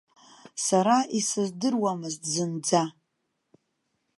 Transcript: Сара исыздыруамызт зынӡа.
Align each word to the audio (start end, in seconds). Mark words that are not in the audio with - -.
Сара 0.65 0.97
исыздыруамызт 1.17 2.21
зынӡа. 2.33 2.83